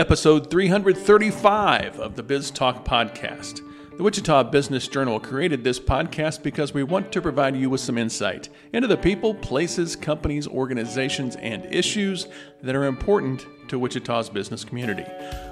[0.00, 3.60] Episode 335 of the Biz Talk Podcast.
[3.96, 7.98] The Wichita Business Journal created this podcast because we want to provide you with some
[7.98, 12.28] insight into the people, places, companies, organizations, and issues
[12.62, 15.04] that are important to Wichita's business community.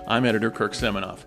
[0.06, 1.26] I'm editor Kirk Seminoff.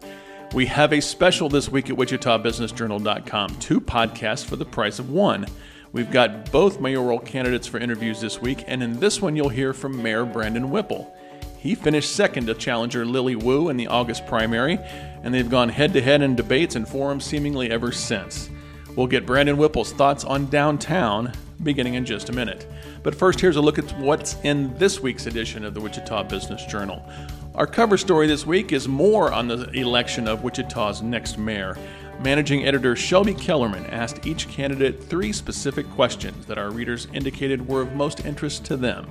[0.53, 5.45] We have a special this week at WichitaBusinessJournal.com two podcasts for the price of one.
[5.93, 9.73] We've got both mayoral candidates for interviews this week, and in this one, you'll hear
[9.73, 11.13] from Mayor Brandon Whipple.
[11.57, 14.79] He finished second to challenger Lily Wu in the August primary,
[15.21, 18.49] and they've gone head to head in debates and forums seemingly ever since.
[18.95, 21.33] We'll get Brandon Whipple's thoughts on downtown
[21.63, 22.65] beginning in just a minute.
[23.03, 26.65] But first, here's a look at what's in this week's edition of the Wichita Business
[26.65, 27.05] Journal.
[27.53, 31.77] Our cover story this week is more on the election of Wichita's next mayor.
[32.23, 37.81] Managing editor Shelby Kellerman asked each candidate three specific questions that our readers indicated were
[37.81, 39.07] of most interest to them.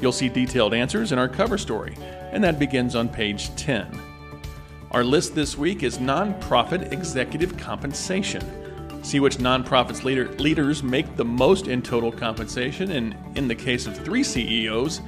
[0.00, 1.96] You'll see detailed answers in our cover story,
[2.32, 3.96] and that begins on page 10.
[4.90, 8.42] Our list this week is nonprofit executive compensation.
[9.04, 13.86] See which nonprofits leader, leaders make the most in total compensation, and in the case
[13.86, 15.02] of three CEOs,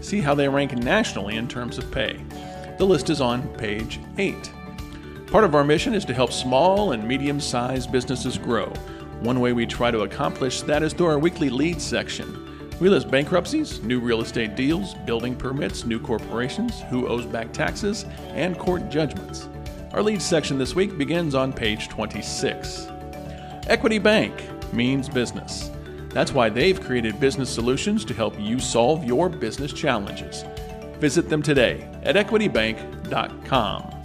[0.00, 2.20] see how they rank nationally in terms of pay.
[2.78, 4.50] The list is on page 8.
[5.30, 8.68] Part of our mission is to help small and medium sized businesses grow.
[9.20, 12.70] One way we try to accomplish that is through our weekly lead section.
[12.80, 18.06] We list bankruptcies, new real estate deals, building permits, new corporations, who owes back taxes,
[18.28, 19.50] and court judgments.
[19.92, 22.86] Our lead section this week begins on page 26.
[23.66, 24.32] Equity Bank
[24.72, 25.70] means business.
[26.08, 30.46] That's why they've created business solutions to help you solve your business challenges.
[31.00, 33.97] Visit them today at equitybank.com.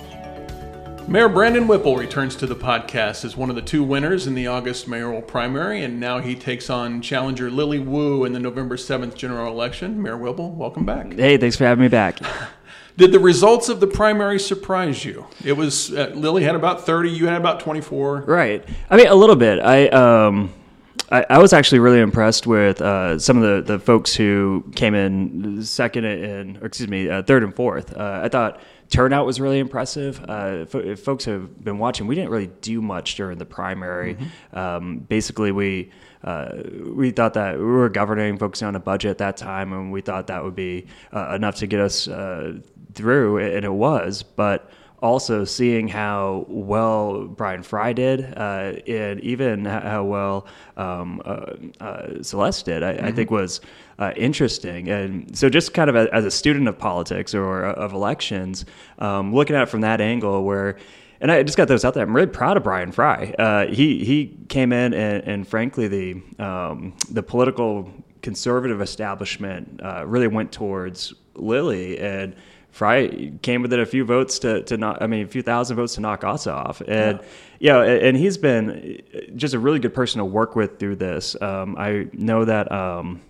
[1.07, 4.47] Mayor Brandon Whipple returns to the podcast as one of the two winners in the
[4.47, 9.13] August mayoral primary, and now he takes on challenger Lily Wu in the November 7th
[9.13, 10.01] general election.
[10.01, 11.11] Mayor Whipple, welcome back.
[11.13, 12.19] Hey, thanks for having me back.
[12.97, 15.27] Did the results of the primary surprise you?
[15.43, 18.21] It was uh, Lily had about 30, you had about 24.
[18.21, 18.63] Right.
[18.89, 19.59] I mean, a little bit.
[19.59, 20.53] I um
[21.11, 24.95] I, I was actually really impressed with uh, some of the, the folks who came
[24.95, 27.95] in second and, or excuse me, uh, third and fourth.
[27.95, 28.59] Uh, I thought
[28.89, 30.23] turnout was really impressive.
[30.27, 34.16] Uh, if folks have been watching, we didn't really do much during the primary.
[34.16, 34.58] Mm-hmm.
[34.58, 35.92] Um, basically, we
[36.23, 39.92] uh, we thought that we were governing, focusing on a budget at that time, and
[39.92, 42.60] we thought that would be uh, enough to get us uh,
[42.93, 44.23] through, and it was.
[44.23, 44.72] But
[45.04, 52.23] also seeing how well Bryan Frye did, uh, and even how well um, uh, uh,
[52.23, 53.05] Celeste did, I, mm-hmm.
[53.05, 53.60] I think was
[53.99, 54.89] uh, interesting.
[54.89, 58.65] And so, just kind of a, as a student of politics or of elections,
[58.99, 60.77] um, looking at it from that angle, where
[61.21, 62.04] and I just got those out there.
[62.04, 63.33] I'm really proud of Bryan Frye.
[63.39, 67.89] Uh, he he came in and, and frankly the um, the political
[68.21, 72.36] conservative establishment uh, really went towards Lily and
[72.71, 75.93] Frye came within a few votes to, to not, I mean, a few thousand votes
[75.95, 76.81] to knock us off.
[76.81, 77.25] And, yeah.
[77.60, 78.99] you know, and he's been
[79.36, 81.39] just a really good person to work with through this.
[81.39, 83.21] Um, I know that um,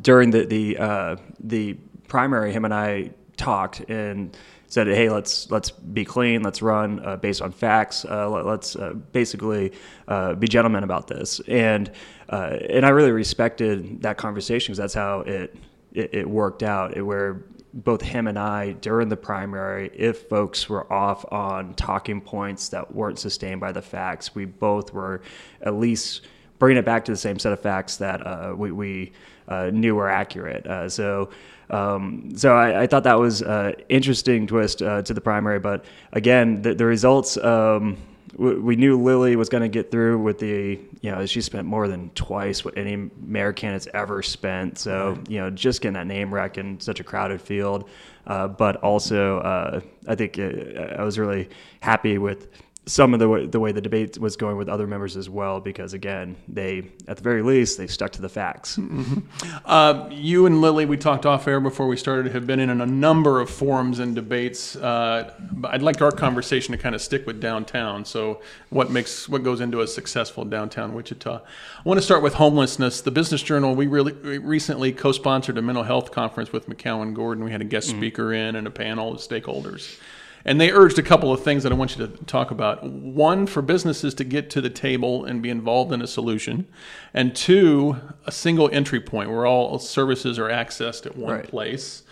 [0.00, 1.74] during the, the, uh, the
[2.08, 4.36] primary, him and I talked and
[4.72, 6.42] said, "Hey, let's let's be clean.
[6.42, 8.06] Let's run uh, based on facts.
[8.06, 9.72] Uh, let, us uh, basically
[10.08, 11.90] uh, be gentlemen about this." And
[12.30, 15.54] uh, and I really respected that conversation because that's how it,
[15.92, 17.00] it, it worked out.
[17.02, 17.44] Where
[17.74, 22.94] both him and I during the primary, if folks were off on talking points that
[22.94, 25.22] weren't sustained by the facts, we both were
[25.60, 26.22] at least
[26.58, 29.12] bringing it back to the same set of facts that uh, we, we
[29.52, 30.66] uh, knew were accurate.
[30.66, 31.30] Uh, so,
[31.70, 35.58] um, so I, I, thought that was an uh, interesting twist uh, to the primary.
[35.58, 37.36] But again, the, the results.
[37.36, 37.96] Um,
[38.34, 41.86] we knew Lily was going to get through with the, you know, she spent more
[41.86, 44.78] than twice what any mayor candidate's ever spent.
[44.78, 47.90] So, you know, just getting that name rec in such a crowded field.
[48.26, 52.48] Uh, but also, uh, I think I was really happy with
[52.86, 55.60] some of the way, the way the debate was going with other members as well,
[55.60, 58.76] because again, they at the very least they stuck to the facts.
[58.76, 59.20] Mm-hmm.
[59.64, 62.86] Uh, you and Lily, we talked off air before we started, have been in a
[62.86, 64.74] number of forums and debates.
[64.74, 65.32] Uh,
[65.64, 68.04] I'd like our conversation to kind of stick with downtown.
[68.04, 68.40] So,
[68.70, 71.36] what makes what goes into a successful downtown Wichita?
[71.36, 73.00] I want to start with homelessness.
[73.00, 77.44] The Business Journal we really we recently co-sponsored a mental health conference with McCownGordon.
[77.44, 77.98] We had a guest mm-hmm.
[77.98, 79.98] speaker in and a panel of stakeholders.
[80.44, 82.84] And they urged a couple of things that I want you to talk about.
[82.84, 86.66] One, for businesses to get to the table and be involved in a solution.
[87.14, 87.96] And two,
[88.26, 91.48] a single entry point where all services are accessed at one right.
[91.48, 92.02] place.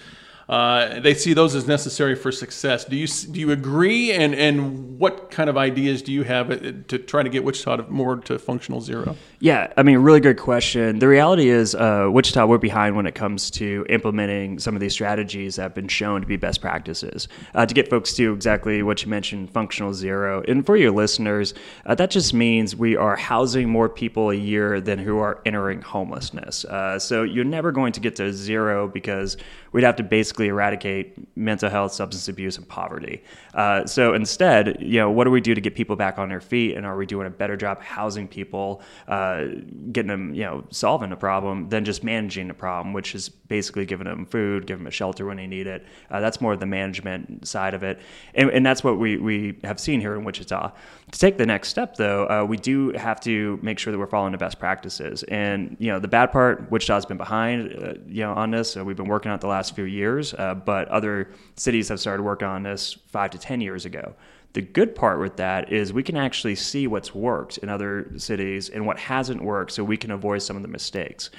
[0.50, 2.84] Uh, they see those as necessary for success.
[2.84, 4.10] Do you do you agree?
[4.10, 7.86] And and what kind of ideas do you have uh, to try to get Wichita
[7.88, 9.16] more to functional zero?
[9.38, 10.98] Yeah, I mean, really good question.
[10.98, 14.92] The reality is, uh, Wichita we're behind when it comes to implementing some of these
[14.92, 17.28] strategies that have been shown to be best practices.
[17.54, 21.54] Uh, to get folks to exactly what you mentioned, functional zero, and for your listeners,
[21.86, 25.80] uh, that just means we are housing more people a year than who are entering
[25.80, 26.66] homelessness.
[26.98, 29.36] So you're never going to get to zero because
[29.72, 33.22] we'd have to basically eradicate mental health, substance abuse, and poverty.
[33.54, 36.40] Uh, so instead, you know, what do we do to get people back on their
[36.40, 39.44] feet, and are we doing a better job housing people, uh,
[39.92, 43.84] getting them, you know, solving the problem than just managing the problem, which is basically
[43.84, 45.84] giving them food, giving them a shelter when they need it.
[46.10, 48.00] Uh, that's more the management side of it,
[48.34, 50.70] and, and, that's what we we have seen here in Wichita.
[51.10, 54.06] To take the next step, though, uh, we do have to make sure that we're
[54.06, 58.22] following the best practices, and you know, the bad part, Wichita's been behind, uh, you
[58.22, 58.76] know, on this.
[58.76, 62.22] we've been working on it the last few years, uh, but other cities have started
[62.22, 64.14] working on this five to 10 years ago.
[64.52, 68.68] The good part with that is we can actually see what's worked in other cities
[68.68, 71.30] and what hasn't worked so we can avoid some of the mistakes.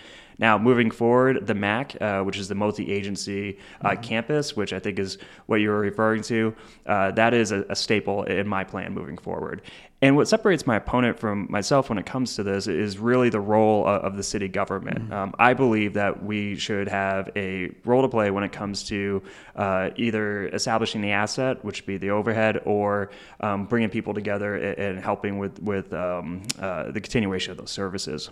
[0.41, 4.01] Now, moving forward, the MAC, uh, which is the multi agency uh, mm-hmm.
[4.01, 6.55] campus, which I think is what you were referring to,
[6.87, 9.61] uh, that is a, a, staple in my plan moving forward.
[10.03, 13.39] And what separates my opponent from myself when it comes to this is really the
[13.39, 14.97] role of the city government.
[14.97, 15.13] Mm-hmm.
[15.13, 19.21] Um, I believe that we should have a role to play when it comes to
[19.55, 23.11] uh, either establishing the asset, which would be the overhead, or
[23.41, 28.31] um, bringing people together and, helping with with um, uh, the continuation of those services.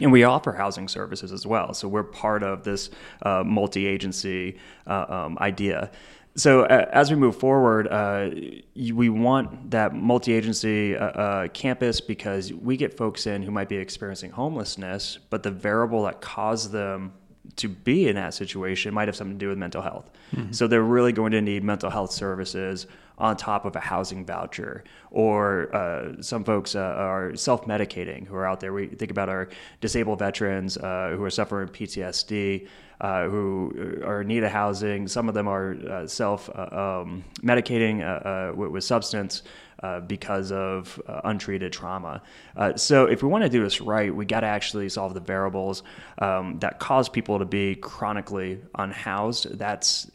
[0.00, 1.74] And we offer housing services as well.
[1.74, 2.90] So we're part of this
[3.22, 5.90] uh, multi agency uh, um, idea.
[6.38, 8.30] So uh, as we move forward, uh,
[8.76, 13.76] we want that multi-agency uh, uh, campus because we get folks in who might be
[13.76, 17.12] experiencing homelessness, but the variable that caused them
[17.56, 20.10] to be in that situation might have something to do with mental health.
[20.32, 20.52] Mm-hmm.
[20.52, 22.86] So they're really going to need mental health services
[23.18, 24.84] on top of a housing voucher.
[25.10, 28.72] Or uh, some folks uh, are self medicating who are out there.
[28.72, 29.48] We think about our
[29.80, 32.68] disabled veterans uh, who are suffering PTSD.
[33.00, 35.06] Uh, who are in need of housing.
[35.06, 39.44] Some of them are uh, self uh, um, medicating with, with, substance
[40.08, 42.20] because of untreated trauma.
[42.74, 45.84] so, if we want to do this right, we got to actually solve the variables
[46.20, 49.56] um, that cause people to be chronically unhoused.
[49.56, 50.10] That's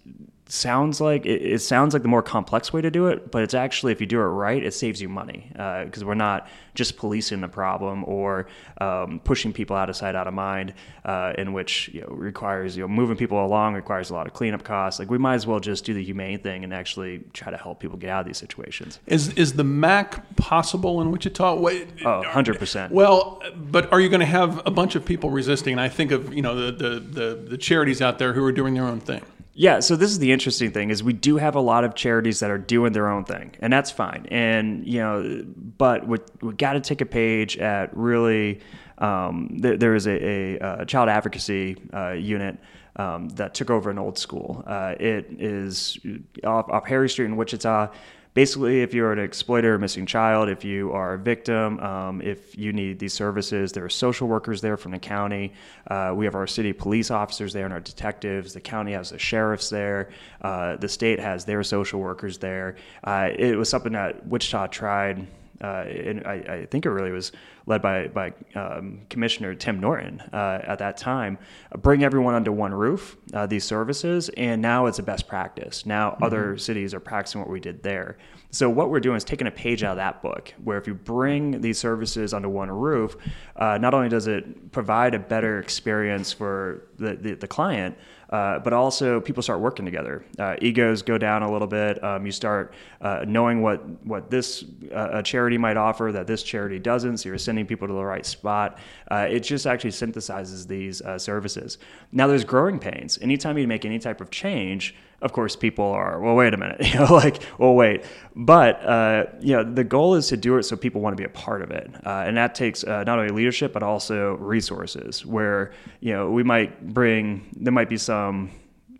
[0.54, 3.56] sounds like it, it, sounds like the more complex way to do it, but it's
[3.56, 6.96] actually if you do it right, it saves you money because uh, we're not just
[6.96, 8.48] policing the problem or
[8.80, 10.74] um, pushing people out of sight, out of mind,
[11.06, 14.34] uh, in which you know, requires you know moving people along requires a lot of
[14.34, 15.00] cleanup costs.
[15.00, 17.80] Like we might as well just do the humane thing and actually try to help
[17.80, 19.00] people get out of these situations.
[19.08, 21.56] Is is the MAC possible in Wichita?
[21.56, 22.94] Wait, oh, 100 percent.
[22.94, 25.74] Well, but are you going to have a bunch of people resisting?
[25.74, 28.52] And I think of you know the, the the the charities out there who are
[28.52, 29.24] doing their own thing.
[29.56, 32.40] Yeah, so this is the interesting thing is we do have a lot of charities
[32.40, 34.26] that are doing their own thing, and that's fine.
[34.32, 35.44] And you know,
[35.78, 38.60] but we we got to take a page at really.
[39.00, 42.58] Um, there, there is a, a, a child advocacy uh, unit
[42.96, 44.64] um, that took over an old school.
[44.66, 45.98] Uh, it is
[46.44, 47.92] off, off Harry Street in Wichita
[48.34, 52.74] basically, if you're an exploiter missing child, if you are a victim, um, if you
[52.74, 55.54] need these services, there are social workers there from the county.
[55.88, 58.54] Uh, we have our city police officers there and our detectives.
[58.54, 60.10] The county has the sheriffs there.
[60.42, 62.76] Uh, the state has their social workers there.
[63.04, 65.28] Uh, it was something that Wichita tried
[65.62, 67.32] uh, and I, I, think it really was
[67.66, 71.38] led by by um, Commissioner Tim Norton uh, at that time,
[71.78, 75.86] bring everyone under one roof, uh, these services, and now it's a best practice.
[75.86, 76.24] Now mm-hmm.
[76.24, 78.18] other cities are practicing what we did there.
[78.50, 80.94] So what we're doing is taking a page out of that book, where if you
[80.94, 83.16] bring these services under one roof,
[83.56, 87.98] uh, not only does it provide a better experience for the, the, the client,
[88.34, 90.26] uh, but also people start working together.
[90.40, 92.04] Uh, egos go down a little bit.
[92.04, 96.80] Um, you start uh, knowing what what this uh, charity might offer that this charity
[96.80, 97.20] doesn't.
[97.20, 98.80] So you're sending people to the right spot.
[99.12, 101.78] Uh, it just actually synthesizes these services.
[102.12, 103.20] Now there's growing pains.
[103.22, 106.86] Anytime you make any type of change, of course, people are, well, wait a minute,
[106.94, 108.04] you know, like, well, wait.
[108.36, 111.26] But, uh, you know, the goal is to do it so people want to be
[111.26, 111.90] a part of it.
[112.06, 116.44] Uh, and that takes uh, not only leadership, but also resources where, you know, we
[116.44, 118.52] might bring, there might be some,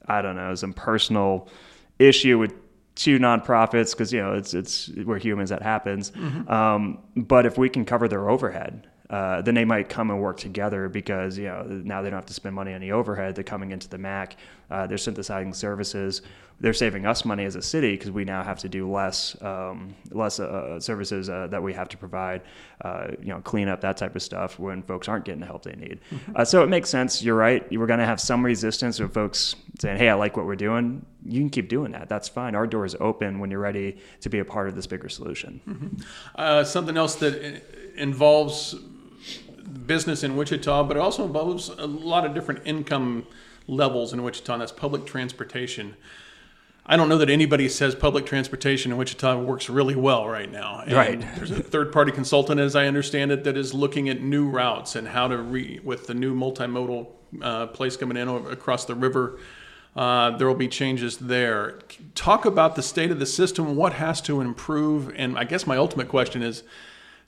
[0.08, 1.50] I don't know, some personal
[2.00, 2.54] issue with
[2.96, 6.12] two nonprofits because, you know, it's, it's, we're humans, that happens.
[6.12, 6.50] Mm-hmm.
[6.50, 10.40] Um, but if we can cover their overhead, uh, then they might come and work
[10.40, 13.36] together because you know now they don't have to spend money on the overhead.
[13.36, 14.38] They're coming into the MAC.
[14.72, 16.24] Uh, they're synthesizing services.
[16.60, 19.94] They're saving us money as a city because we now have to do less um,
[20.10, 22.42] less uh, services uh, that we have to provide.
[22.82, 25.62] Uh, you know, clean up that type of stuff when folks aren't getting the help
[25.62, 26.00] they need.
[26.10, 26.32] Mm-hmm.
[26.36, 27.22] Uh, so it makes sense.
[27.22, 27.64] You're right.
[27.72, 31.06] We're going to have some resistance of folks saying, "Hey, I like what we're doing."
[31.24, 32.10] You can keep doing that.
[32.10, 32.56] That's fine.
[32.56, 35.62] Our door is open when you're ready to be a part of this bigger solution.
[35.68, 36.64] Mm-hmm.
[36.66, 37.62] something else that
[37.96, 38.76] involves
[39.74, 43.26] business in Wichita, but it also involves a lot of different income
[43.68, 44.54] levels in Wichita.
[44.54, 45.96] And that's public transportation.
[46.86, 50.84] I don't know that anybody says public transportation in Wichita works really well right now.
[50.86, 51.36] And right.
[51.38, 55.08] There's a third-party consultant, as I understand it, that is looking at new routes and
[55.08, 57.08] how to re with the new multimodal
[57.42, 59.40] uh, place coming in across the river.
[59.96, 61.80] Uh, there will be changes there.
[62.16, 63.78] Talk about the state of the system.
[63.78, 65.14] What has to improve?
[65.16, 66.64] And I guess my ultimate question is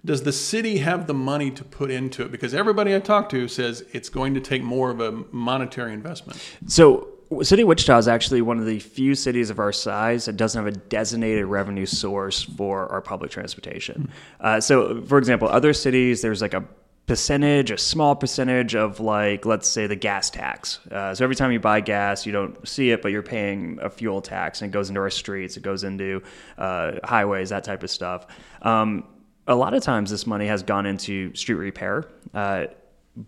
[0.05, 2.31] does the city have the money to put into it?
[2.31, 6.41] Because everybody I talk to says it's going to take more of a monetary investment.
[6.67, 7.09] So,
[7.41, 10.63] City of Wichita is actually one of the few cities of our size that doesn't
[10.63, 14.11] have a designated revenue source for our public transportation.
[14.39, 16.63] Uh, so, for example, other cities, there's like a
[17.07, 20.79] percentage, a small percentage of like, let's say the gas tax.
[20.91, 23.89] Uh, so every time you buy gas, you don't see it, but you're paying a
[23.89, 26.21] fuel tax and it goes into our streets, it goes into
[26.57, 28.27] uh, highways, that type of stuff.
[28.61, 29.03] Um,
[29.47, 32.05] a lot of times this money has gone into street repair.
[32.33, 32.65] Uh,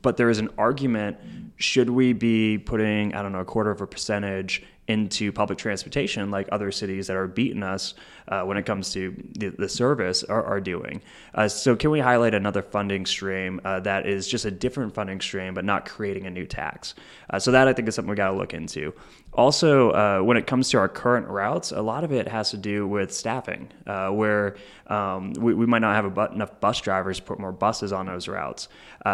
[0.01, 1.17] but there is an argument
[1.55, 6.29] should we be putting, I don't know, a quarter of a percentage into public transportation
[6.31, 7.93] like other cities that are beating us
[8.27, 11.01] uh, when it comes to the, the service are, are doing.
[11.33, 15.21] Uh, so, can we highlight another funding stream uh, that is just a different funding
[15.21, 16.93] stream but not creating a new tax?
[17.29, 18.93] Uh, so, that I think is something we got to look into.
[19.33, 22.57] Also, uh, when it comes to our current routes, a lot of it has to
[22.57, 24.55] do with staffing, uh, where
[24.87, 28.07] um, we, we, might not have bu- enough bus drivers to put more buses on
[28.07, 28.67] those routes.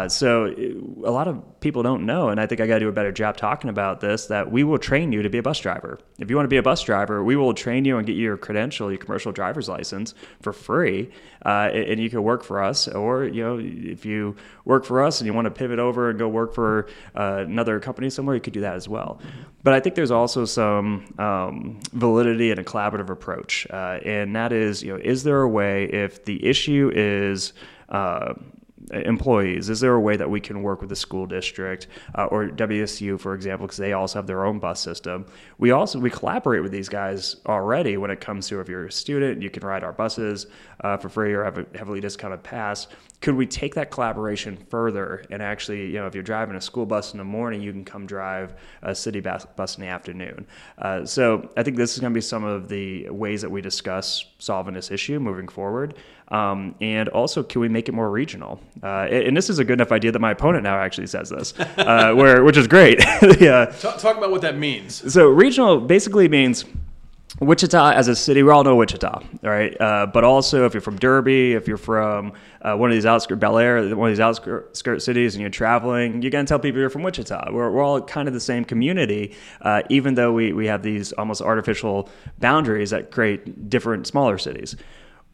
[0.08, 0.46] so,
[1.04, 3.12] a lot of people don't know, and I think I got to do a better
[3.12, 5.98] job talking about this, that we will train you to be a bus driver.
[6.18, 8.24] If you want to be a bus driver, we will train you and get you
[8.24, 11.10] your credential, your commercial driver's license for free,
[11.44, 12.88] uh, and you can work for us.
[12.88, 16.18] Or you know, if you work for us and you want to pivot over and
[16.18, 19.20] go work for uh, another company somewhere, you could do that as well.
[19.62, 24.52] But I think there's also some um, validity in a collaborative approach, uh, and that
[24.52, 27.52] is, you know, is there a way if the issue is
[27.88, 28.34] uh,
[28.92, 29.70] employees?
[29.70, 33.18] Is there a way that we can work with the school district uh, or WSU,
[33.18, 35.26] for example, because they also have their own bus system?
[35.58, 38.92] We also we collaborate with these guys already when it comes to if you're a
[38.92, 40.46] student, you can ride our buses
[40.80, 42.88] uh, for free or have a heavily discounted pass.
[43.20, 46.84] Could we take that collaboration further and actually, you know, if you're driving a school
[46.84, 50.46] bus in the morning, you can come drive a city bus, bus in the afternoon.
[50.78, 53.62] Uh, so I think this is going to be some of the ways that we
[53.62, 55.94] discuss solving this issue moving forward.
[56.28, 58.60] Um, and also, can we make it more regional?
[58.82, 61.58] Uh, and this is a good enough idea that my opponent now actually says this,
[61.78, 63.00] uh, where which is great.
[63.40, 63.66] yeah.
[63.66, 65.12] Talk, talk, about what that means.
[65.12, 66.64] So regional basically means.
[67.40, 69.76] Wichita as a city, we all know Wichita, right?
[69.80, 73.40] Uh, but also, if you're from Derby, if you're from uh, one of these outskirts,
[73.40, 76.80] Bel Aire, one of these outskirt cities, and you're traveling, you're going to tell people
[76.80, 77.50] you're from Wichita.
[77.50, 81.12] We're, we're all kind of the same community, uh, even though we, we have these
[81.14, 84.76] almost artificial boundaries that create different, smaller cities.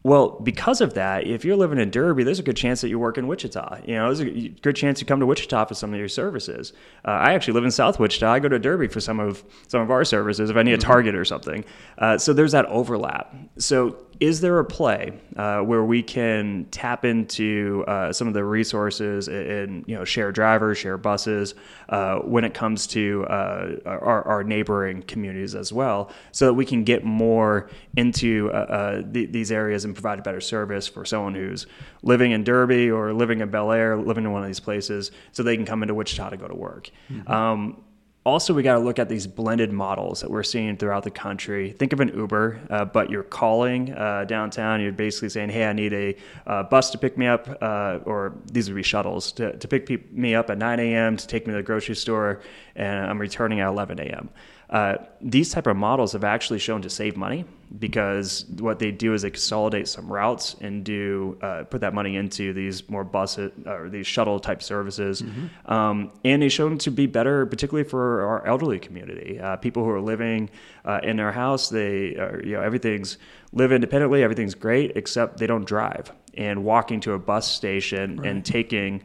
[0.03, 2.97] Well, because of that, if you're living in Derby, there's a good chance that you
[2.97, 3.81] work in Wichita.
[3.85, 6.73] You know, there's a good chance you come to Wichita for some of your services.
[7.05, 8.27] Uh, I actually live in South Wichita.
[8.31, 10.77] I go to Derby for some of some of our services if I need a
[10.77, 10.89] mm-hmm.
[10.89, 11.63] Target or something.
[11.99, 13.35] Uh, so there's that overlap.
[13.57, 18.43] So is there a play uh, where we can tap into uh, some of the
[18.45, 21.55] resources and you know share drivers, share buses
[21.89, 26.65] uh, when it comes to uh, our, our, neighboring communities as well, so that we
[26.65, 31.33] can get more into uh, uh, these areas and provide a better service for someone
[31.33, 31.65] who's
[32.03, 35.41] living in Derby or living in Bel Aire, living in one of these places, so
[35.41, 36.91] they can come into Wichita to go to work.
[37.11, 37.31] Mm-hmm.
[37.31, 37.83] Um,
[38.23, 41.71] also, we got to look at these blended models that we're seeing throughout the country.
[41.71, 44.79] Think of an Uber, uh, but you're calling uh, downtown.
[44.79, 48.35] You're basically saying, "Hey, I need a uh, bus to pick me up," uh, or
[48.45, 51.17] these would be shuttles to, to pick pe- me up at 9 a.m.
[51.17, 52.41] to take me to the grocery store,
[52.75, 54.29] and I'm returning at 11 a.m.
[54.71, 57.43] Uh, these type of models have actually shown to save money
[57.77, 62.15] because what they do is they consolidate some routes and do uh, put that money
[62.15, 65.71] into these more bus or these shuttle type services, mm-hmm.
[65.71, 69.89] um, and they've shown to be better, particularly for our elderly community, uh, people who
[69.89, 70.49] are living
[70.85, 71.69] uh, in their house.
[71.69, 73.17] They are, you know everything's
[73.53, 78.29] live independently, everything's great except they don't drive, and walking to a bus station right.
[78.29, 79.03] and taking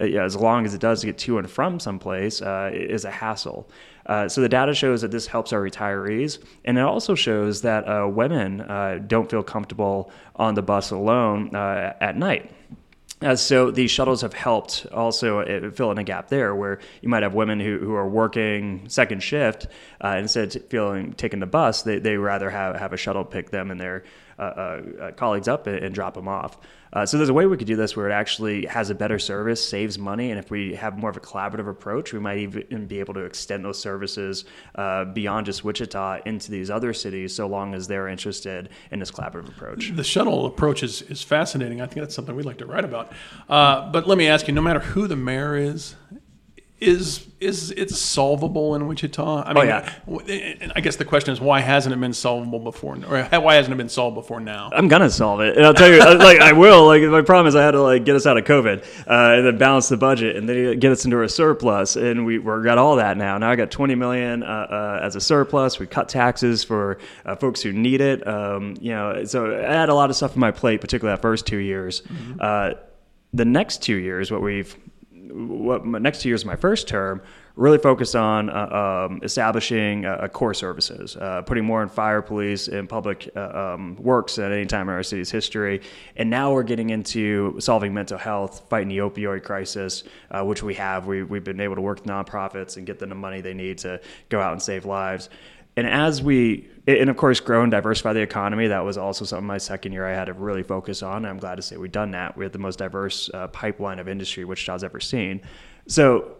[0.00, 3.10] uh, as long as it does to get to and from someplace uh, is a
[3.10, 3.68] hassle.
[4.08, 7.84] Uh, so the data shows that this helps our retirees, and it also shows that
[7.84, 12.50] uh, women uh, don't feel comfortable on the bus alone uh, at night.
[13.20, 17.08] Uh, so these shuttles have helped also uh, fill in a gap there where you
[17.08, 19.66] might have women who, who are working second shift
[20.04, 23.50] uh, instead of feeling taking the bus they, they rather have, have a shuttle pick
[23.50, 24.04] them and their
[24.38, 26.58] uh, uh, colleagues up and, and, drop them off
[26.92, 29.18] uh, so there's a way we could do this where it actually has a better
[29.18, 32.86] service, saves money, and if we have more of a collaborative approach, we might even
[32.86, 37.46] be able to extend those services uh, beyond just Wichita into these other cities, so
[37.46, 39.92] long as they're interested in this collaborative approach.
[39.94, 41.80] The shuttle approach is, is fascinating.
[41.80, 43.12] I think that's something we'd like to write about.
[43.48, 45.94] Uh, but let me ask you: no matter who the mayor is,
[46.80, 49.44] is is it solvable in Wichita?
[49.44, 49.70] I mean,
[50.08, 50.72] oh, yeah.
[50.74, 53.76] I guess the question is why hasn't it been solvable before, or why hasn't it
[53.76, 54.70] been solved before now?
[54.72, 56.86] I'm gonna solve it, and I'll tell you, like I will.
[56.86, 59.46] Like my problem is, I had to like get us out of COVID uh, and
[59.46, 62.78] then balance the budget, and then get us into a surplus, and we we got
[62.78, 63.38] all that now.
[63.38, 65.80] Now I got 20 million uh, uh, as a surplus.
[65.80, 68.26] We cut taxes for uh, folks who need it.
[68.26, 71.22] Um, you know, so I had a lot of stuff on my plate, particularly that
[71.22, 72.02] first two years.
[72.02, 72.40] Mm-hmm.
[72.40, 72.70] Uh,
[73.32, 74.76] the next two years, what we've
[75.30, 77.22] what next year is my first term
[77.58, 82.68] really focused on uh, um, establishing uh, core services, uh, putting more in fire police
[82.68, 85.80] and public uh, um, works at any time in our city's history.
[86.16, 90.74] And now we're getting into solving mental health, fighting the opioid crisis, uh, which we
[90.74, 91.06] have.
[91.06, 93.78] We, we've been able to work with nonprofits and get them the money they need
[93.78, 95.28] to go out and save lives.
[95.78, 99.46] And as we, and of course, grow and diversify the economy, that was also something
[99.46, 101.24] my second year I had to really focus on.
[101.24, 102.36] I'm glad to say we've done that.
[102.36, 105.40] We have the most diverse uh, pipeline of industry Wichita's ever seen.
[105.86, 106.32] So,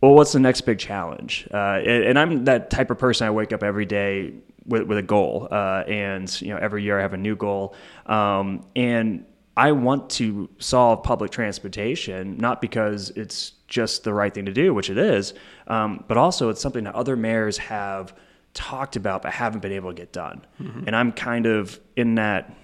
[0.00, 1.46] well, what's the next big challenge?
[1.54, 3.28] Uh, and, I'm that type of person.
[3.28, 4.34] I wake up every day
[4.66, 7.76] with, with a goal, uh, and you know, every year I have a new goal.
[8.06, 9.24] Um, and
[9.56, 14.74] I want to solve public transportation, not because it's just the right thing to do,
[14.74, 15.32] which it is,
[15.68, 18.14] um, but also it's something that other mayors have
[18.54, 20.44] talked about but haven't been able to get done.
[20.60, 20.84] Mm-hmm.
[20.86, 22.54] And I'm kind of in that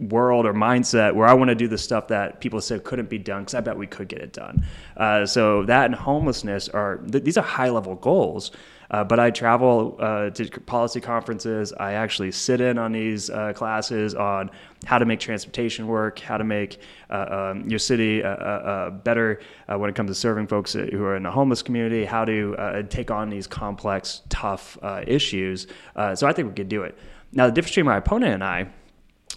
[0.00, 3.18] world or mindset where I want to do the stuff that people said couldn't be
[3.18, 4.66] done because I bet we could get it done.
[4.96, 8.50] Uh, so that and homelessness are th- these are high level goals.
[8.90, 11.72] Uh, but I travel uh, to policy conferences.
[11.72, 14.50] I actually sit in on these uh, classes on
[14.84, 19.88] how to make transportation work, how to make uh, um, your city uh, better when
[19.88, 23.30] it comes to serving folks who are in the homeless community, how to take on
[23.30, 24.76] these complex, tough
[25.06, 25.68] issues.
[26.14, 26.98] so I think we could do it.
[27.32, 28.70] Now, the difference between my opponent and I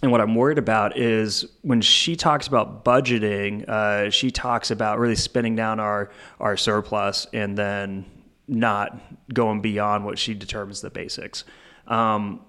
[0.04, 5.00] and what I'm worried about is when she talks about budgeting, uh, she talks about
[5.00, 8.06] really spending down our our surplus and then
[8.46, 9.00] not
[9.34, 11.46] going beyond what she determines the basics.
[11.88, 12.42] Um,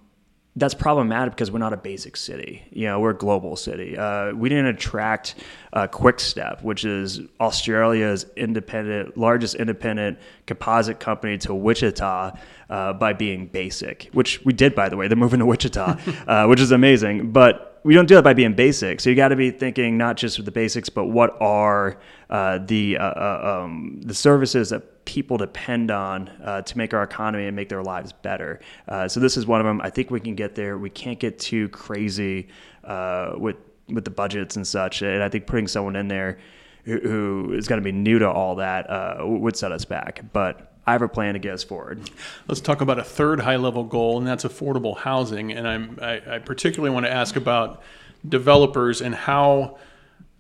[0.57, 2.63] that's problematic because we're not a basic city.
[2.71, 3.99] You know, we're a global city.
[3.99, 5.35] Uh, we didn't attract
[5.73, 12.37] uh, Quickstep, which is Australia's independent, largest independent composite company to Wichita
[12.71, 15.09] uh, by being basic, which we did, by the way.
[15.09, 17.33] They're moving to Wichita, uh, which is amazing.
[17.33, 18.99] But we don't do it by being basic.
[18.99, 21.99] So you got to be thinking not just with the basics, but what are
[22.31, 27.03] uh, the uh, uh, um, the services that people depend on uh, to make our
[27.03, 28.59] economy and make their lives better.
[28.89, 29.83] Uh, so this is one of them.
[29.83, 30.79] I think we can get there.
[30.79, 32.49] We can't get too crazy
[32.85, 33.57] uh, with
[33.89, 35.03] with the budgets and such.
[35.03, 36.39] And I think putting someone in there
[36.85, 38.87] who, who is going to be new to all that
[39.21, 40.23] would set us back.
[40.33, 42.11] But I have a plan to get us forward.
[42.47, 45.53] Let's talk about a third high level goal, and that's affordable housing.
[45.53, 47.83] And I'm, I, I particularly want to ask about
[48.29, 49.79] developers and how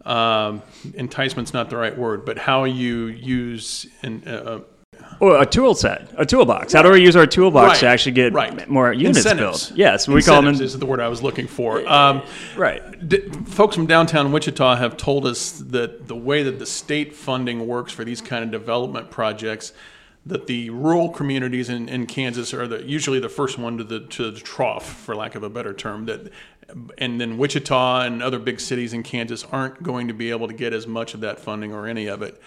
[0.04, 0.62] um,
[0.94, 4.60] enticement's not the right word, but how you use an, uh,
[5.20, 6.72] or a tool set, a toolbox.
[6.72, 8.68] How do we use our toolbox right, to actually get right.
[8.68, 9.68] more units Incentives.
[9.68, 9.78] built?
[9.78, 10.54] Yes, we call them.
[10.54, 11.86] Is the word I was looking for.
[11.86, 12.22] Um,
[12.56, 13.08] right.
[13.08, 17.66] D- folks from downtown Wichita have told us that the way that the state funding
[17.66, 19.72] works for these kind of development projects
[20.26, 24.00] that the rural communities in, in Kansas are the, usually the first one to the
[24.00, 26.06] to the trough, for lack of a better term.
[26.06, 26.32] That
[26.98, 30.54] and then Wichita and other big cities in Kansas aren't going to be able to
[30.54, 32.40] get as much of that funding or any of it.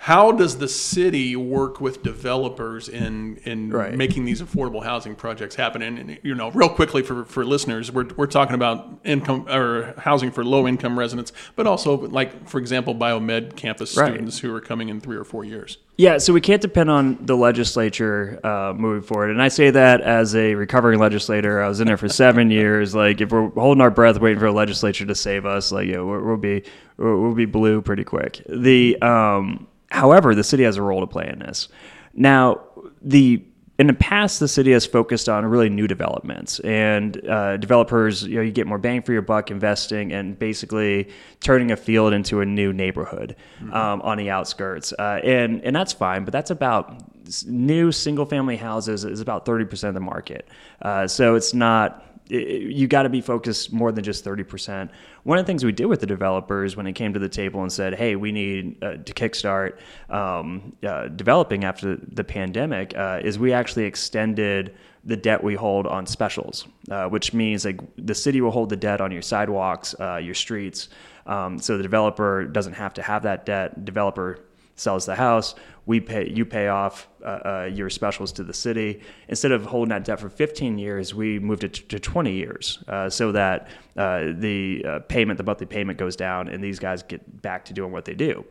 [0.00, 3.92] How does the city work with developers in in right.
[3.94, 5.82] making these affordable housing projects happen?
[5.82, 9.94] And, and, you know, real quickly for, for listeners, we're, we're talking about income or
[9.98, 14.12] housing for low income residents, but also like for example, biomed campus right.
[14.12, 15.78] students who are coming in three or four years.
[15.96, 20.00] Yeah, so we can't depend on the legislature uh, moving forward, and I say that
[20.00, 21.60] as a recovering legislator.
[21.60, 22.94] I was in there for seven years.
[22.94, 25.98] Like, if we're holding our breath waiting for a legislature to save us, like, yeah,
[25.98, 26.62] we'll be
[26.98, 28.40] we'll be blue pretty quick.
[28.48, 31.68] The um, However, the city has a role to play in this.
[32.14, 32.60] Now,
[33.00, 33.44] the
[33.78, 38.24] in the past, the city has focused on really new developments and uh, developers.
[38.24, 41.08] You know, you get more bang for your buck investing and basically
[41.40, 43.72] turning a field into a new neighborhood mm-hmm.
[43.72, 46.24] um, on the outskirts, uh, and and that's fine.
[46.24, 47.02] But that's about
[47.46, 50.48] new single family houses is about thirty percent of the market.
[50.82, 54.90] Uh, so it's not you got to be focused more than just 30%.
[55.24, 57.62] One of the things we did with the developers when it came to the table
[57.62, 59.78] and said, hey, we need uh, to kickstart
[60.10, 65.86] um, uh, developing after the pandemic uh, is we actually extended the debt we hold
[65.86, 69.94] on specials, uh, which means like the city will hold the debt on your sidewalks,
[70.00, 70.88] uh, your streets.
[71.26, 73.84] Um, so the developer doesn't have to have that debt.
[73.84, 74.40] Developer
[74.80, 75.54] sells the house,
[75.86, 79.00] we pay you pay off uh, uh, your specials to the city.
[79.28, 83.08] Instead of holding that debt for 15 years, we moved it to 20 years uh,
[83.08, 87.40] so that uh, the uh, payment, the monthly payment, goes down, and these guys get
[87.40, 88.44] back to doing what they do.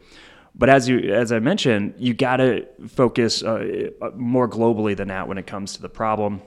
[0.55, 5.27] But as you as I mentioned, you got to focus uh, more globally than that
[5.27, 6.41] when it comes to the problem.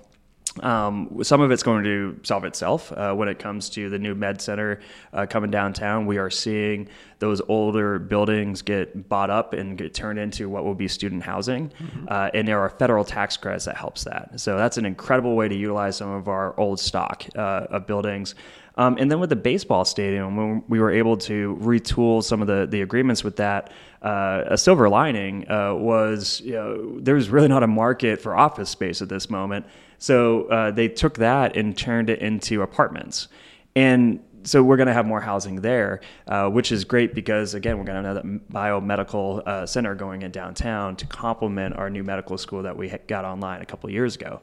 [0.61, 4.17] Um, some of it's going to solve itself uh, when it comes to the new
[4.17, 4.81] med center
[5.13, 6.07] uh, coming downtown.
[6.07, 6.89] We are seeing
[7.21, 11.69] those older buildings get bought up and get turned into what will be student housing,
[11.69, 12.07] mm-hmm.
[12.09, 14.41] uh, and there are federal tax credits that helps that.
[14.41, 18.35] So that's an incredible way to utilize some of our old stock uh, of buildings.
[18.77, 22.49] Um, and then with the baseball stadium, when we were able to retool some of
[22.49, 27.49] the, the agreements with that, uh, a silver lining uh, was you know, there's really
[27.49, 29.67] not a market for office space at this moment.
[30.01, 33.29] So uh, they took that and turned it into apartments.
[33.77, 37.79] And so we're going to have more housing there, uh, which is great because again
[37.79, 42.03] we're going to have another biomedical uh, center going in downtown to complement our new
[42.03, 44.41] medical school that we got online a couple years ago.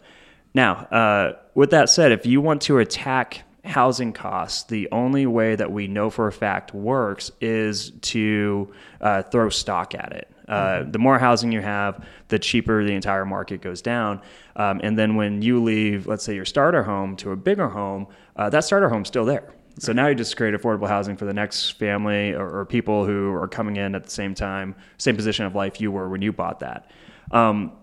[0.53, 5.55] Now, uh, with that said, if you want to attack housing costs, the only way
[5.55, 10.31] that we know for a fact works is to uh, throw stock at it.
[10.47, 10.83] Uh.
[10.89, 14.21] The more housing you have, the cheaper the entire market goes down.
[14.55, 18.07] Um, and then when you leave, let's say your starter home to a bigger home,
[18.35, 19.53] uh, that starter home's still there.
[19.79, 23.31] So now you just create affordable housing for the next family or, or, people who
[23.35, 26.33] are coming in at the same time, same position of life you were when you
[26.33, 26.89] bought that.
[27.31, 27.73] Um,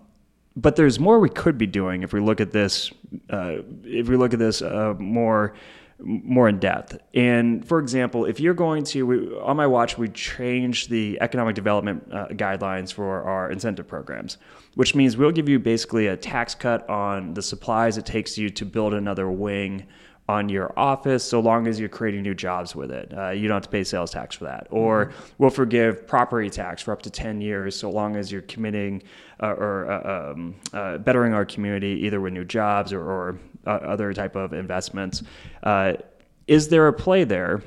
[0.57, 2.91] but there's more we could be doing if we look at this.
[3.29, 5.53] Uh, if we look at this uh, more
[5.99, 6.97] more in depth.
[7.13, 11.55] And for example, if you're going to, we, on my watch, we changed the economic
[11.55, 14.37] development uh, guidelines for our incentive programs,
[14.75, 18.49] which means we'll give you basically a tax cut on the supplies it takes you
[18.49, 19.87] to build another wing
[20.27, 23.13] on your office so long as you're creating new jobs with it.
[23.15, 24.67] Uh, you don't have to pay sales tax for that.
[24.71, 25.33] Or mm-hmm.
[25.37, 29.03] we'll forgive property tax for up to 10 years so long as you're committing
[29.41, 33.69] uh, or uh, um, uh, bettering our community either with new jobs or, or uh,
[33.69, 35.23] other type of investments.
[35.63, 35.93] Uh,
[36.47, 37.61] is there a play there?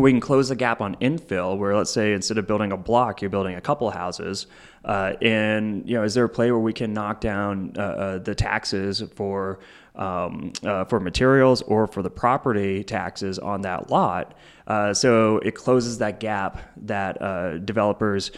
[0.00, 3.20] we can close the gap on infill where let's say instead of building a block
[3.20, 4.46] you're building a couple houses
[4.84, 8.18] uh, and you know is there a play where we can knock down uh, uh,
[8.18, 9.58] the taxes for
[9.96, 14.34] um, uh, for materials or for the property taxes on that lot
[14.92, 18.30] so it closes that gap that developers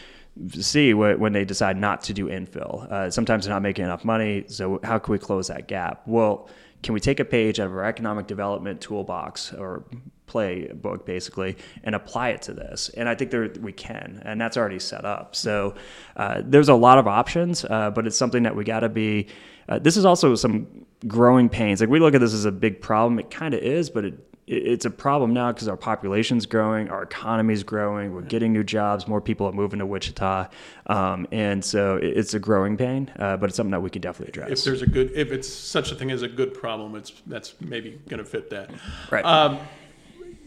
[0.53, 4.81] see when they decide not to do infill sometimes they're not making enough money so
[4.83, 6.49] how can we close that gap well
[6.83, 9.85] can we take a page out of our economic development toolbox or
[10.27, 12.89] playbook basically and apply it to this?
[12.91, 15.37] And i think there we can and that's already set up.
[15.37, 15.75] So
[16.17, 19.29] uh, there's a lot of options uh, but it's something that we got to be
[19.69, 20.67] uh, this is also some
[21.07, 21.81] growing pains.
[21.81, 23.19] Like we look at this as a big problem.
[23.19, 27.05] It kind of is but it it's a problem now because our population's growing, our
[27.05, 30.49] economy's growing, we're getting new jobs, more people are moving to Wichita,
[30.89, 34.31] um, and so it's a growing pain, uh, but it's something that we can definitely
[34.31, 34.59] address.
[34.59, 37.55] If there's a good, if it's such a thing as a good problem, it's that's
[37.61, 38.71] maybe going to fit that.
[39.11, 39.25] Right.
[39.25, 39.61] Um,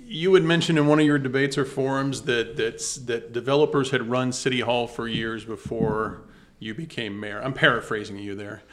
[0.06, 4.10] you had mentioned in one of your debates or forums that that's, that developers had
[4.10, 6.24] run City Hall for years before
[6.60, 7.42] you became mayor.
[7.42, 8.64] I'm paraphrasing you there.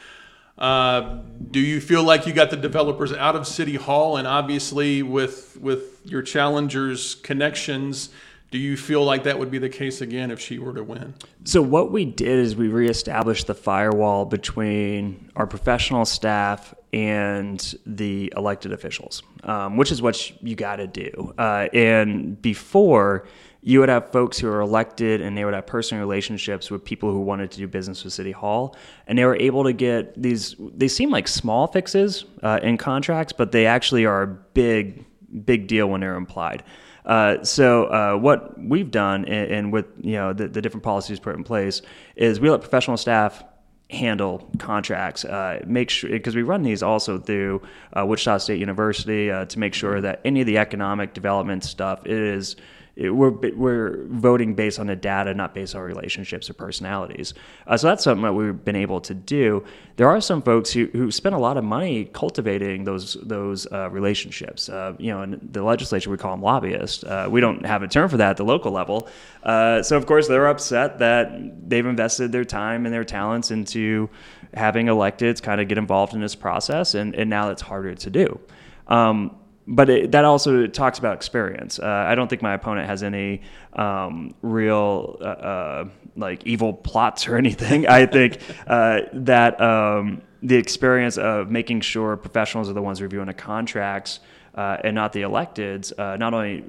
[0.61, 1.21] Uh,
[1.51, 5.57] do you feel like you got the developers out of City Hall, and obviously with
[5.61, 8.11] with your challengers' connections?
[8.51, 11.15] Do you feel like that would be the case again if she were to win?
[11.45, 18.33] So what we did is we reestablished the firewall between our professional staff and the
[18.37, 21.33] elected officials, um, which is what you got to do.
[21.39, 23.29] Uh, and before
[23.63, 27.13] you would have folks who are elected and they would have personal relationships with people
[27.13, 28.75] who wanted to do business with City Hall.
[29.07, 33.33] And they were able to get these, they seem like small fixes uh, in contracts,
[33.33, 35.05] but they actually are a big,
[35.45, 36.63] big deal when they're implied.
[37.05, 41.19] Uh, so uh, what we've done, and, and with you know the, the, different policies
[41.19, 41.81] put in place,
[42.15, 43.43] is we let professional staff
[43.91, 45.25] handle contracts.
[45.25, 47.63] Uh, make sure because we run these also through
[47.99, 52.07] uh, Wichita State University uh, to make sure that any of the economic development stuff
[52.07, 52.57] is
[52.97, 57.35] we're we're voting based on the data, not based on relationships or personalities.
[57.67, 59.65] Uh, so that's something that we've been able to do.
[59.97, 63.89] There are some folks who, who spend a lot of money cultivating those those uh,
[63.91, 64.69] relationships.
[64.69, 67.05] Uh, you know, in the legislature we call them lobbyists.
[67.05, 69.09] Uh, we don't have a term for that at the local level.
[69.43, 74.09] Uh, so of course they're upset that they've invested their time and their talents into
[74.55, 78.11] having electeds kind of get involved in this process, and, and now it's harder to
[78.11, 78.41] do.
[78.89, 79.37] Um,
[79.71, 81.79] but it, that also talks about experience.
[81.79, 87.29] Uh, I don't think my opponent has any um, real uh, uh, like evil plots
[87.29, 87.87] or anything.
[87.87, 93.27] I think uh, that um, the experience of making sure professionals are the ones reviewing
[93.27, 94.19] the contracts
[94.57, 96.65] uh, and not the electeds, uh, not only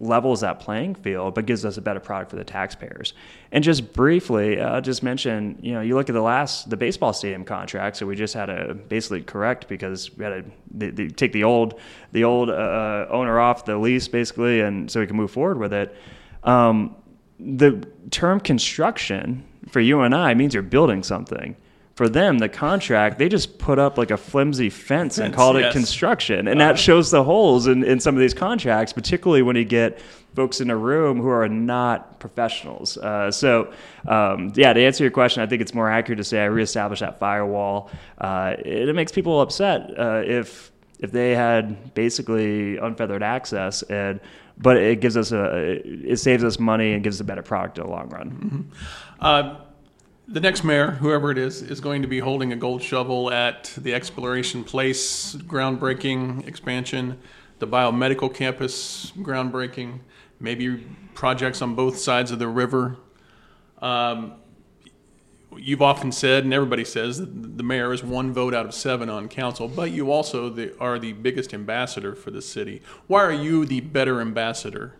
[0.00, 3.14] levels that playing field, but gives us a better product for the taxpayers.
[3.52, 7.12] And just briefly, I'll just mention, you know, you look at the last the baseball
[7.12, 7.96] stadium contract.
[7.96, 11.80] So we just had to basically correct because we had to take the old
[12.12, 15.72] the old uh, owner off the lease basically, and so we can move forward with
[15.72, 15.96] it.
[16.42, 16.96] Um,
[17.38, 21.56] the term construction for you and I means you're building something
[21.94, 25.70] for them, the contract, they just put up like a flimsy fence and called yes.
[25.70, 26.48] it construction.
[26.48, 30.00] And that shows the holes in, in some of these contracts, particularly when you get
[30.34, 32.96] folks in a room who are not professionals.
[32.96, 33.72] Uh, so,
[34.08, 37.00] um, yeah, to answer your question, I think it's more accurate to say I reestablished
[37.00, 37.90] that firewall.
[38.18, 44.20] Uh, it, it, makes people upset uh, if if they had basically unfeathered access and
[44.56, 47.78] but it gives us a it saves us money and gives us a better product
[47.78, 48.30] in the long run.
[48.30, 49.64] Mm-hmm.
[50.26, 53.74] The next mayor, whoever it is, is going to be holding a gold shovel at
[53.76, 57.18] the Exploration Place groundbreaking expansion,
[57.58, 59.98] the biomedical campus groundbreaking,
[60.40, 62.96] maybe projects on both sides of the river.
[63.82, 64.36] Um,
[65.58, 69.10] you've often said, and everybody says, that the mayor is one vote out of seven
[69.10, 72.80] on council, but you also the, are the biggest ambassador for the city.
[73.08, 74.94] Why are you the better ambassador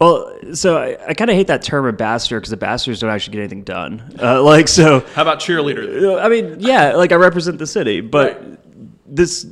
[0.00, 3.40] well, so I, I kind of hate that term ambassador because ambassadors don't actually get
[3.40, 4.16] anything done.
[4.20, 6.22] Uh, like, so how about cheerleader?
[6.22, 8.58] I mean, yeah, like I represent the city, but right.
[9.06, 9.46] this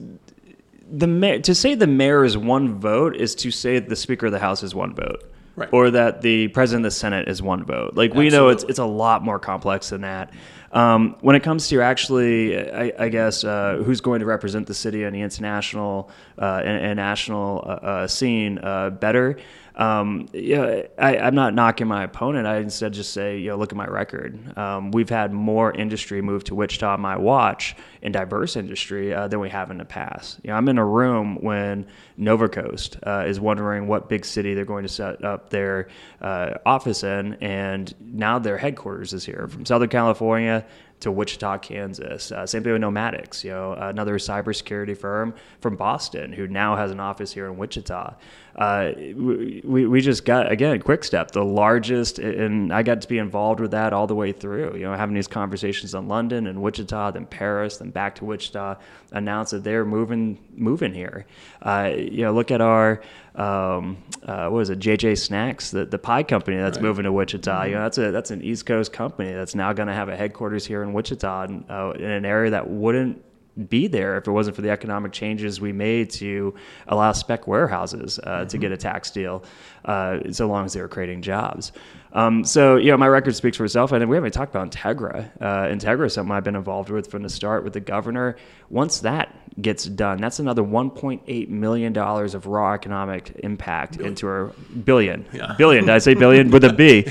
[0.91, 4.33] the mayor to say the mayor is one vote is to say the speaker of
[4.33, 5.23] the house is one vote.
[5.55, 5.69] Right.
[5.73, 7.95] Or that the president of the Senate is one vote.
[7.95, 8.25] Like Absolutely.
[8.25, 10.33] we know it's it's a lot more complex than that.
[10.71, 14.75] Um, when it comes to actually, I, I guess, uh, who's going to represent the
[14.75, 19.39] city on the international uh, and, and, national uh, uh scene uh, better,
[19.79, 22.49] um, yeah, I, am not knocking my opponent.
[22.49, 24.59] I instead just say, you know, look at my record.
[24.59, 29.29] Um, we've had more industry move to Wichita on my watch in diverse industry uh,
[29.29, 30.41] than we have in the past.
[30.43, 31.87] You know, I'm in a room when
[32.19, 35.87] Novacoast uh, is wondering what big city they're going to set up their
[36.21, 40.67] uh, office in, and now their headquarters is here from Southern California
[41.01, 42.33] to Wichita, Kansas.
[42.33, 46.91] Uh, same thing with Nomadics, you know, another cybersecurity firm from Boston who now has
[46.91, 48.15] an office here in Wichita.
[48.59, 53.61] Uh, we, we just got again Quickstep the largest and i got to be involved
[53.61, 57.13] with that all the way through you know having these conversations in london and wichita
[57.13, 58.77] then paris then back to wichita
[59.13, 61.25] announced that they're moving moving here
[61.63, 63.01] uh, you know look at our
[63.37, 66.83] um, uh, what is it jj snacks the, the pie company that's right.
[66.83, 67.69] moving to wichita mm-hmm.
[67.69, 70.17] you know that's a that's an east coast company that's now going to have a
[70.17, 73.23] headquarters here in wichita uh, in an area that wouldn't
[73.69, 76.55] be there if it wasn't for the economic changes we made to
[76.87, 78.49] allow spec warehouses uh, mm-hmm.
[78.49, 79.43] to get a tax deal,
[79.85, 81.73] uh, so long as they were creating jobs.
[82.13, 83.93] Um, so, you know, my record speaks for itself.
[83.93, 85.31] And we haven't talked about Integra.
[85.41, 88.37] Uh, Integra is something I've been involved with from the start with the governor.
[88.71, 94.09] Once that gets done, that's another $1.8 million of raw economic impact billion.
[94.13, 94.53] into our
[94.85, 95.27] billion.
[95.33, 95.55] Yeah.
[95.59, 95.87] Billion.
[95.87, 97.05] Did I say billion with a B?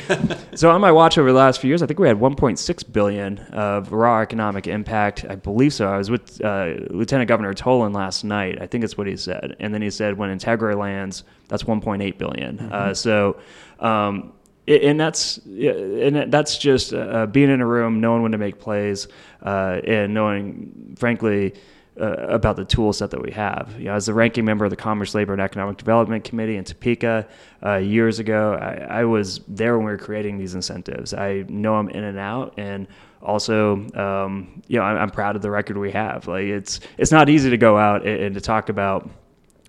[0.55, 3.39] so on my watch over the last few years, I think we had 1.6 billion
[3.39, 5.25] of raw economic impact.
[5.29, 5.91] I believe so.
[5.91, 8.62] I was with uh, Lieutenant Governor Toland last night.
[8.62, 9.57] I think that's what he said.
[9.60, 12.57] And then he said when Integra lands, that's 1.8 billion.
[12.57, 12.71] Mm-hmm.
[12.71, 13.38] Uh, so
[13.79, 14.33] um,
[14.67, 18.60] and that's and that's just uh, uh, being in a room, knowing when to make
[18.60, 19.08] plays,
[19.41, 21.53] uh, and knowing, frankly,
[21.99, 23.73] uh, about the tool set that we have.
[23.77, 26.65] You know, as the ranking member of the Commerce, Labor, and Economic Development Committee in
[26.65, 27.27] Topeka
[27.65, 31.13] uh, years ago, I, I, was there when we were creating these incentives.
[31.13, 32.88] I know them in and out, and
[33.21, 36.27] also, um, you know, I'm, I'm, proud of the record we have.
[36.27, 39.10] Like it's it's not easy to go out and, and to talk about.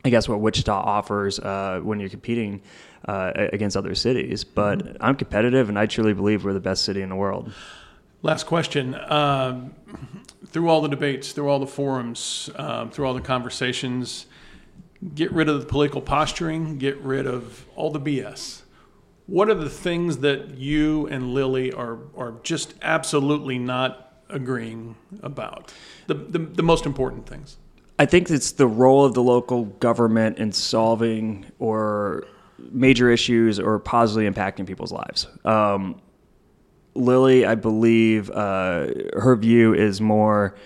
[0.05, 2.63] I guess what Wichita offers uh, when you're competing
[3.09, 4.44] uh, against other cities.
[4.44, 4.97] But mm-hmm.
[5.01, 7.53] I'm competitive, and I truly believe we're the best city in the world.
[8.23, 8.94] Last question.
[8.94, 9.75] Um,
[10.47, 14.27] through all the debates, through all the forums, um, through all the conversations,
[15.14, 18.62] get rid of the political posturing, get rid of all the BS.
[19.27, 25.73] What are the things that you and Lily are, are just absolutely not agreeing about?
[26.07, 27.57] The, the, the most important things.
[27.99, 32.27] I think it's the role of the local government in solving or
[32.59, 35.27] major issues or positively impacting people's lives.
[35.44, 36.01] Um,
[36.94, 40.57] Lily, I believe uh, her view is more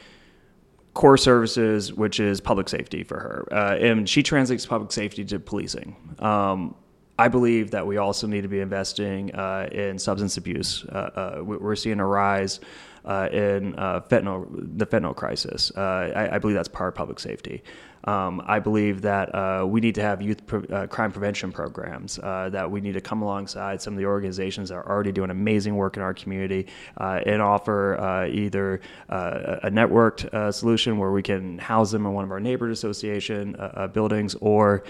[0.94, 3.48] core services, which is public safety for her.
[3.52, 5.96] Uh, and she translates public safety to policing.
[6.18, 6.74] Um,
[7.18, 10.85] I believe that we also need to be investing uh, in substance abuse.
[10.85, 10.96] Uh,
[11.38, 12.61] uh, we're seeing a rise
[13.05, 14.46] uh, in fentanyl,
[14.78, 15.72] the fentanyl crisis.
[15.76, 17.62] I, I, believe that's part of public safety.
[18.05, 22.19] Um, I believe that uh, we need to have youth pre- uh, crime prevention programs,
[22.19, 25.31] uh, that we need to come alongside some of the organizations that are already doing
[25.31, 26.67] amazing work in our community
[26.99, 32.12] uh, and offer uh, either uh, a networked solution where we can house them in
[32.12, 33.57] one of our neighborhood association
[33.93, 34.83] buildings or,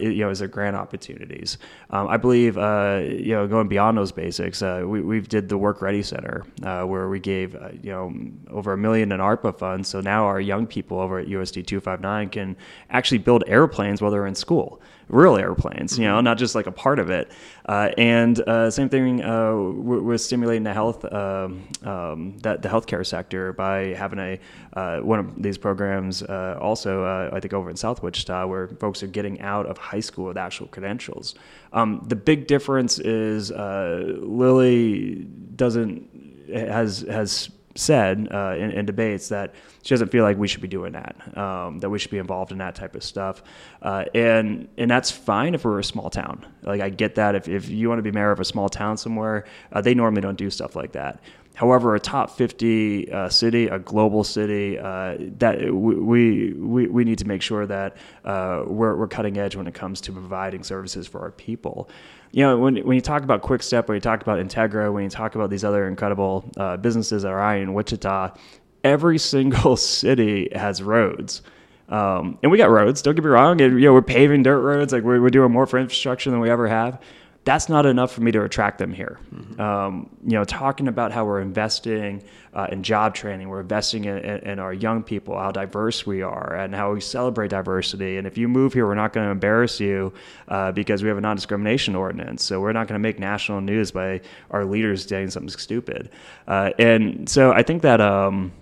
[0.00, 1.58] you know, as their grant opportunities.
[1.90, 6.02] Um, I believe, you know, going beyond those basics, we, we've did the Work Ready
[6.02, 8.12] Center where we gave, you know,
[8.50, 9.88] over a million in ARPA funds.
[9.88, 12.56] So now our young people over at USD 259 can can
[12.90, 16.24] actually build airplanes while they're in school, real airplanes, you know, mm-hmm.
[16.24, 17.30] not just like a part of it.
[17.66, 23.06] Uh, and uh, same thing uh, with stimulating the health, um, um, that the healthcare
[23.06, 24.38] sector by having a
[24.74, 26.22] uh, one of these programs.
[26.22, 29.78] Uh, also, uh, I think over in South Wichita, where folks are getting out of
[29.78, 31.34] high school with actual credentials.
[31.72, 35.26] Um, the big difference is Lily
[35.56, 36.08] doesn't
[36.52, 40.68] has has said uh, in, in, debates that she doesn't feel like we should be
[40.68, 43.42] doing that, um, that we should be involved in that type of stuff,
[43.80, 46.46] uh, and and that's fine if we're a small town.
[46.62, 48.96] Like I get that if if you want to be mayor of a small town
[48.96, 51.22] somewhere, uh, they normally don't do stuff like that.
[51.54, 57.18] However, a top 50 uh, city, a global city, uh, that we, we, we need
[57.18, 61.06] to make sure that uh, we're, we're cutting edge when it comes to providing services
[61.06, 61.90] for our people.
[62.32, 65.10] You know, when, when you talk about Quickstep, when you talk about Integra, when you
[65.10, 68.34] talk about these other incredible uh, businesses that are in Wichita,
[68.82, 71.42] every single city has roads.
[71.88, 73.02] Um, and we got roads.
[73.02, 73.58] Don't get me wrong.
[73.58, 74.92] You know, we're paving dirt roads.
[74.92, 77.00] Like we're, we're doing more for infrastructure than we ever have
[77.44, 79.18] that's not enough for me to attract them here.
[79.34, 79.60] Mm-hmm.
[79.60, 82.22] Um, you know, talking about how we're investing
[82.54, 86.22] uh, in job training, we're investing in, in, in, our young people, how diverse we
[86.22, 88.16] are, and how we celebrate diversity.
[88.16, 90.12] And if you move here, we're not going to embarrass you
[90.48, 92.44] uh, because we have a non-discrimination ordinance.
[92.44, 96.10] So we're not going to make national news by our leaders saying something stupid.
[96.46, 98.52] Uh, and so I think that um,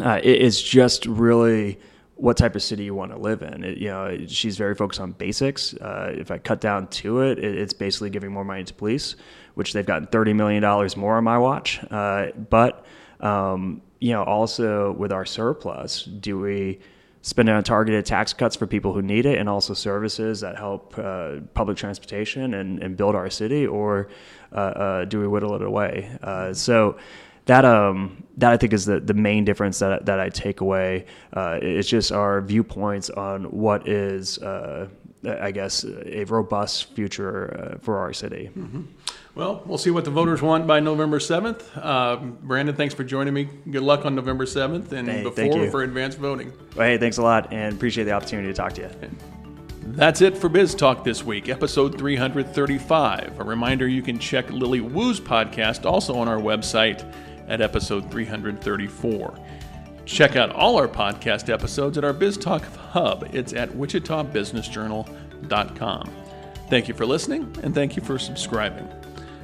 [0.00, 1.78] uh, it is just really
[2.18, 3.62] what type of city you want to live in.
[3.62, 5.72] It, you know, she's very focused on basics.
[5.74, 9.14] Uh, if I cut down to it, it, it's basically giving more money to police,
[9.54, 11.80] which they've gotten thirty million dollars more on my watch.
[11.90, 12.84] Uh, but
[13.20, 16.80] um, you know, also with our surplus, do we
[17.22, 20.56] spend it on targeted tax cuts for people who need it, and also services that
[20.56, 24.08] help uh, public transportation and, and, build our city, or
[24.52, 26.10] uh, uh, do we whittle it away?
[26.22, 26.96] Uh, so
[27.48, 31.06] that um that I think is the the main difference that that I take away.
[31.32, 34.38] Uh, it's just our viewpoints on what is.
[34.38, 34.88] Uh,
[35.26, 38.50] I guess a robust future uh, for our city.
[38.56, 38.82] Mm-hmm.
[39.34, 41.64] Well, we'll see what the voters want by November 7th.
[41.74, 43.48] Uh, Brandon, thanks for joining me.
[43.68, 46.52] Good luck on November 7th and hey, before for advanced voting.
[46.76, 48.90] Well, hey, thanks a lot and appreciate the opportunity to talk to you.
[49.82, 53.40] That's it for Biz Talk this week, episode 335.
[53.40, 57.02] A reminder you can check Lily Wu's podcast also on our website
[57.48, 59.38] at episode 334.
[60.04, 63.28] Check out all our podcast episodes at our BizTalk hub.
[63.32, 66.10] It's at wichitabusinessjournal.com.
[66.68, 68.88] Thank you for listening, and thank you for subscribing.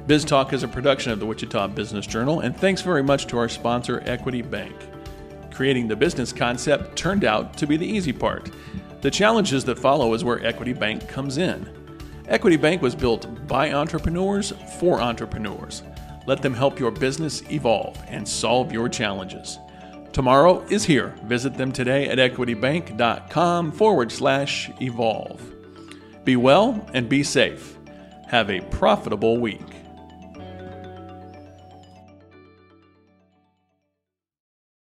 [0.07, 3.49] BizTalk is a production of the Wichita Business Journal, and thanks very much to our
[3.49, 4.75] sponsor, Equity Bank.
[5.51, 8.51] Creating the business concept turned out to be the easy part.
[9.01, 11.67] The challenges that follow is where Equity Bank comes in.
[12.27, 15.83] Equity Bank was built by entrepreneurs for entrepreneurs.
[16.25, 19.59] Let them help your business evolve and solve your challenges.
[20.11, 21.13] Tomorrow is here.
[21.25, 25.41] Visit them today at equitybank.com forward slash evolve.
[26.23, 27.77] Be well and be safe.
[28.27, 29.74] Have a profitable week.